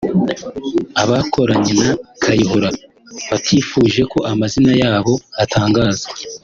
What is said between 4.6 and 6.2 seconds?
yabo atangazwa